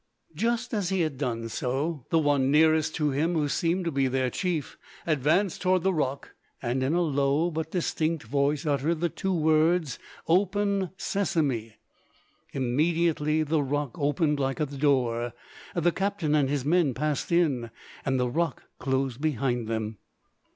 [0.33, 4.07] Just as he had done so, the one nearest to him, who seemed to be
[4.07, 9.09] their chief, advanced toward the rock, and in a low but distinct voice uttered the
[9.09, 11.73] two words, "Open, Sesamé!"
[12.51, 15.33] Immediately the rock opened like a door,
[15.75, 17.69] the captain and his men passed in,
[18.03, 19.99] and the rock closed behind them.